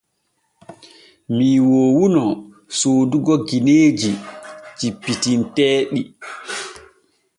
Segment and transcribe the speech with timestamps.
[1.35, 2.25] Mii woowuno
[2.79, 4.11] soodugo gineeji
[4.77, 6.01] cippitinteeɗi.